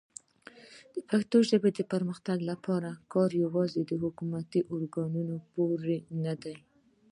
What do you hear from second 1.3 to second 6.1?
ژبې پرمختګ لپاره کار یوازې د حکومتي ارګانونو پورې